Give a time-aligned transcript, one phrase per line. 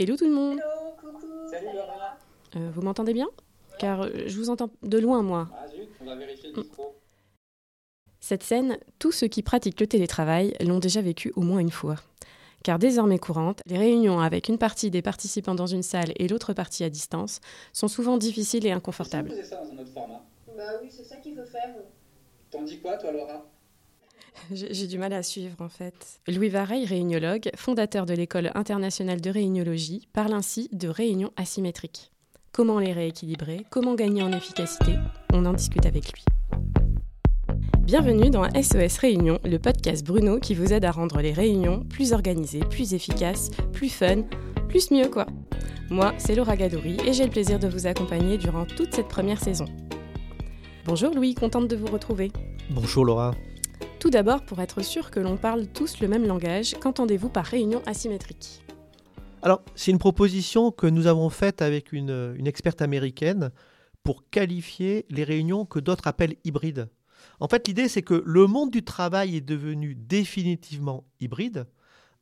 [0.00, 1.26] Hello tout le monde Hello, coucou.
[1.50, 2.16] Salut Laura.
[2.56, 3.28] Euh, Vous m'entendez bien?
[3.78, 5.50] Car euh, je vous entends de loin, moi.
[5.54, 6.96] Ah zut, on va vérifier le micro.
[8.18, 11.96] Cette scène, tous ceux qui pratiquent le télétravail l'ont déjà vécu au moins une fois.
[12.64, 16.54] Car désormais courante, les réunions avec une partie des participants dans une salle et l'autre
[16.54, 17.40] partie à distance
[17.74, 19.30] sont souvent difficiles et inconfortables.
[19.36, 20.24] C'est ça dans un autre format?
[20.56, 21.74] Bah oui, c'est ça qu'il faut faire.
[22.50, 23.44] T'en dis quoi toi Laura?
[24.52, 26.20] J'ai du mal à suivre en fait.
[26.28, 32.10] Louis Vareille, réuniologue, fondateur de l'école internationale de réuniologie, parle ainsi de réunions asymétriques.
[32.52, 34.94] Comment les rééquilibrer Comment gagner en efficacité
[35.32, 36.24] On en discute avec lui.
[37.80, 42.12] Bienvenue dans SOS Réunion, le podcast Bruno qui vous aide à rendre les réunions plus
[42.12, 44.22] organisées, plus efficaces, plus fun,
[44.68, 45.26] plus mieux quoi.
[45.90, 49.40] Moi, c'est Laura Gadouri et j'ai le plaisir de vous accompagner durant toute cette première
[49.40, 49.64] saison.
[50.84, 52.30] Bonjour Louis, contente de vous retrouver.
[52.70, 53.34] Bonjour Laura.
[54.00, 57.82] Tout d'abord, pour être sûr que l'on parle tous le même langage, qu'entendez-vous par réunion
[57.84, 58.62] asymétrique?
[59.42, 63.50] Alors, c'est une proposition que nous avons faite avec une, experte américaine
[64.02, 66.88] pour qualifier les réunions que d'autres appellent hybrides.
[67.40, 71.66] En fait, l'idée, c'est que le monde du travail est devenu définitivement hybride,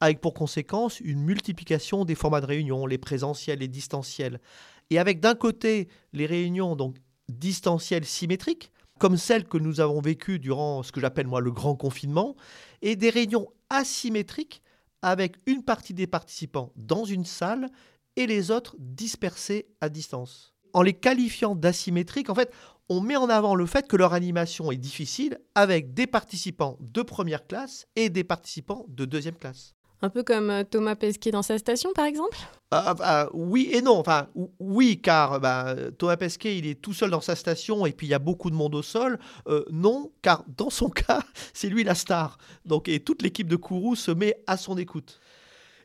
[0.00, 4.40] avec pour conséquence une multiplication des formats de réunion, les présentiels, les distanciels.
[4.88, 6.96] Et avec d'un côté les réunions donc
[7.28, 11.76] distancielles symétriques, comme celles que nous avons vécues durant ce que j'appelle moi le grand
[11.76, 12.36] confinement,
[12.82, 14.62] et des réunions asymétriques
[15.02, 17.68] avec une partie des participants dans une salle
[18.16, 20.54] et les autres dispersés à distance.
[20.72, 22.52] En les qualifiant d'asymétriques, en fait,
[22.88, 27.02] on met en avant le fait que leur animation est difficile avec des participants de
[27.02, 29.75] première classe et des participants de deuxième classe.
[30.02, 32.36] Un peu comme euh, Thomas Pesquet dans sa station par exemple?
[32.70, 33.98] Ah, ah, oui et non.
[33.98, 37.92] Enfin, ou- oui, car bah, Thomas Pesquet, il est tout seul dans sa station et
[37.92, 39.18] puis il y a beaucoup de monde au sol.
[39.48, 41.22] Euh, non, car dans son cas,
[41.54, 42.38] c'est lui la star.
[42.64, 45.20] Donc, et toute l'équipe de Kourou se met à son écoute.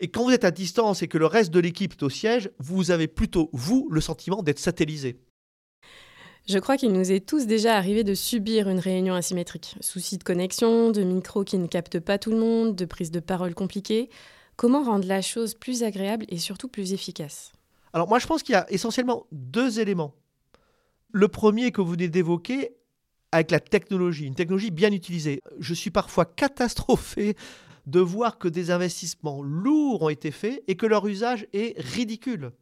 [0.00, 2.50] Et quand vous êtes à distance et que le reste de l'équipe est au siège,
[2.60, 5.18] vous avez plutôt, vous, le sentiment d'être satellisé.
[6.48, 9.76] Je crois qu'il nous est tous déjà arrivé de subir une réunion asymétrique.
[9.82, 13.20] Soucis de connexion, de micros qui ne captent pas tout le monde, de prise de
[13.20, 14.08] parole compliquée.
[14.56, 17.52] Comment rendre la chose plus agréable et surtout plus efficace?
[17.92, 20.14] Alors moi, je pense qu'il y a essentiellement deux éléments.
[21.12, 22.70] Le premier que vous venez d'évoquer,
[23.30, 25.42] avec la technologie, une technologie bien utilisée.
[25.60, 27.36] Je suis parfois catastrophé
[27.86, 32.52] de voir que des investissements lourds ont été faits et que leur usage est ridicule.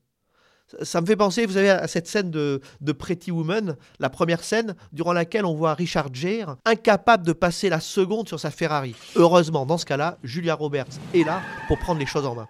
[0.82, 4.42] Ça- me fait penser, vous savez, à cette scène de, de Pretty Woman, la première
[4.42, 8.94] scène, durant laquelle on voit Richard Gere incapable de passer la seconde sur sa Ferrari.
[9.14, 12.48] Heureusement, dans ce cas-là, Julia Roberts est là pour prendre les choses en main.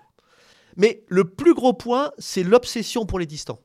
[0.76, 3.60] Mais le plus gros point, c'est l'obsession pour les distants.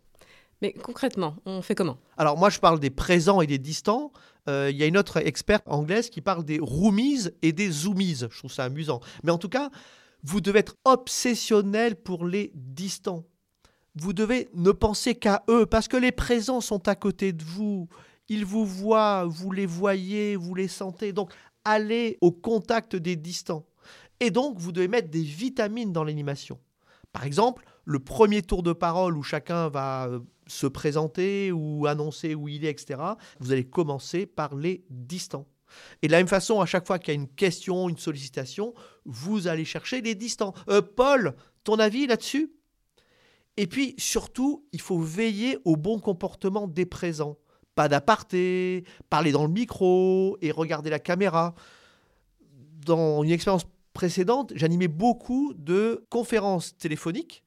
[0.62, 1.98] Mais concrètement, on fait comment?
[2.18, 4.12] Alors moi, je parle des présents et des distants.
[4.48, 8.16] Euh, Il y a une autre experte anglaise qui parle des roomies et des zoomies.
[8.30, 9.00] Je trouve ça amusant.
[9.24, 9.70] Mais en tout cas,
[10.24, 13.24] vous devez être obsessionnel pour les distants.
[13.96, 17.88] Vous devez ne penser qu'à eux parce que les présents sont à côté de vous.
[18.30, 21.12] Ils vous voient, vous les voyez, vous les sentez.
[21.12, 21.34] Donc,
[21.66, 23.66] allez au contact des distants.
[24.20, 26.60] Et donc, vous devez mettre des vitamines dans l'animation.
[27.12, 32.36] Par exemple, le premier tour de parole où chacun va euh, se présenter ou annoncer
[32.36, 33.02] où il est, etc.,
[33.40, 35.48] vous allez commencer par les distants.
[36.02, 38.74] Et de la même façon, à chaque fois qu'il y a une question, une sollicitation,
[39.06, 40.54] vous allez chercher les distants.
[40.70, 42.52] Euh, Paul, ton avis là-dessus?
[43.62, 47.38] Et puis, surtout, il faut veiller au bon comportement des présents.
[47.76, 51.54] Pas d'aparté, parler dans le micro et regarder la caméra.
[52.84, 57.44] Dans une expérience précédente, j'animais beaucoup de conférences téléphoniques.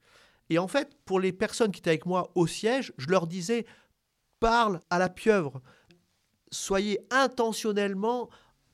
[0.49, 3.65] Et en fait, pour les personnes qui étaient avec moi au siège, je leur disais
[4.39, 5.61] parle à la pieuvre.
[6.49, 8.29] Soyez intentionnellement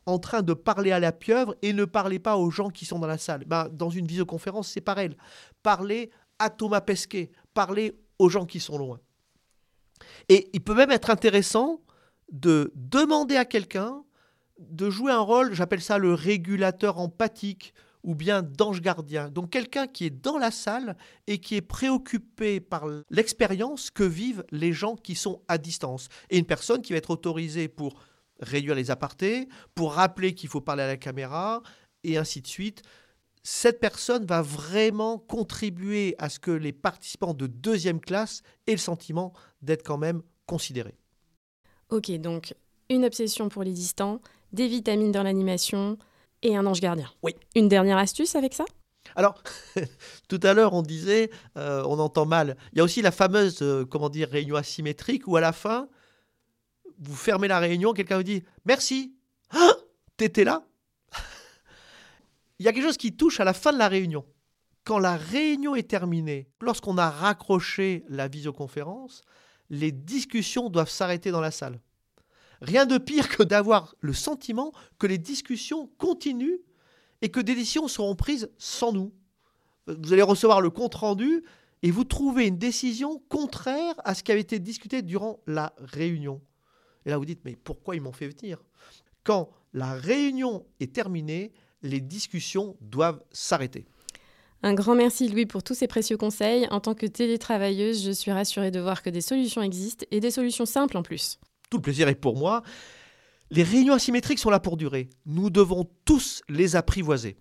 [0.06, 3.00] en train de parler à la pieuvre et ne parlez pas aux gens qui sont
[3.00, 3.46] dans la salle.
[3.48, 5.10] Ben, dans une visioconférence, c'est pareil.
[5.64, 9.00] Parlez à Thomas Pesquet, parlez aux gens qui sont loin.
[10.30, 11.82] Et il peut même être intéressant
[12.32, 14.04] de demander à quelqu'un
[14.58, 17.74] de jouer un rôle, j'appelle ça le régulateur empathique
[18.04, 19.30] ou bien d'ange gardien.
[19.30, 20.98] Donc quelqu'un qui est dans la salle
[21.28, 26.10] et qui est préoccupé par l'expérience que vivent les gens qui sont à distance.
[26.30, 28.00] Et une personne qui va être autorisée pour
[28.40, 31.62] réduire les apartés, pour rappeler qu'il faut parler à la caméra,
[32.04, 32.82] et ainsi de suite.
[33.44, 38.78] Cette personne va vraiment contribuer à ce que les participants de deuxième classe aient le
[38.78, 40.98] sentiment d'être quand même considérés.
[41.90, 42.54] Ok, donc
[42.90, 44.22] une obsession pour les distants,
[44.54, 45.98] des vitamines dans l'animation
[46.44, 47.10] et un ange gardien.
[47.24, 47.36] Oui.
[47.56, 48.66] Une dernière astuce avec ça?
[49.16, 49.42] Alors,
[50.30, 52.58] tout à l'heure, on disait, euh, on entend mal.
[52.74, 55.90] Il y a aussi la fameuse, euh, comment dire, réunion asymétrique où à la fin,
[57.00, 59.16] vous fermez la réunion, quelqu'un vous dit merci.
[59.50, 59.74] Ah
[60.18, 60.64] T'étais là?
[62.62, 64.24] Il y a quelque chose qui touche à la fin de la réunion.
[64.84, 69.24] quand la réunion est terminée, lorsqu'on a raccroché la visioconférence,
[69.72, 71.80] les discussions doivent s'arrêter dans la salle.
[72.62, 76.60] Rien de pire que d'avoir le sentiment que les discussions continuent
[77.24, 79.12] et que des décisions seront prises sans nous.
[79.88, 81.44] Vous allez recevoir le compte-rendu
[81.82, 86.42] et vous trouvez une décision contraire à ce qui avait été discuté durant la réunion.
[87.08, 88.64] Et là, vous dites, mais pourquoi ils m'ont fait venir?
[89.24, 91.52] Quand la réunion est terminée,
[91.84, 93.86] les discussions doivent s'arrêter.
[94.64, 96.68] Un grand merci Louis pour tous ces précieux conseils.
[96.70, 100.30] En tant que télétravailleuse, je suis rassurée de voir que des solutions existent et des
[100.30, 101.40] solutions simples en plus.
[101.70, 102.62] Tout le plaisir est pour moi.
[103.50, 105.10] Les réunions asymétriques sont là pour durer.
[105.26, 107.38] Nous devons tous les apprivoiser.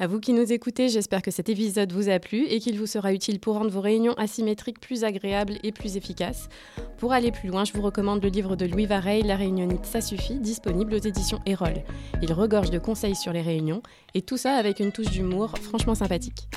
[0.00, 2.86] À vous qui nous écoutez, j'espère que cet épisode vous a plu et qu'il vous
[2.86, 6.48] sera utile pour rendre vos réunions asymétriques plus agréables et plus efficaces.
[6.96, 10.00] Pour aller plus loin, je vous recommande le livre de Louis Vareille, La réunionnite, ça
[10.00, 11.84] suffit, disponible aux éditions Erol.
[12.22, 13.82] Il regorge de conseils sur les réunions
[14.14, 16.48] et tout ça avec une touche d'humour franchement sympathique.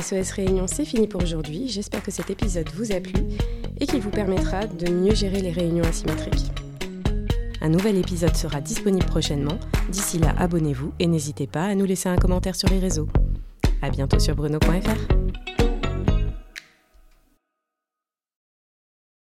[0.00, 1.66] SOS Réunion, c'est fini pour aujourd'hui.
[1.66, 3.24] J'espère que cet épisode vous a plu
[3.80, 6.59] et qu'il vous permettra de mieux gérer les réunions asymétriques.
[7.62, 9.58] Un nouvel épisode sera disponible prochainement.
[9.90, 13.08] D'ici là, abonnez-vous et n'hésitez pas à nous laisser un commentaire sur les réseaux.
[13.82, 15.49] À bientôt sur bruno.fr.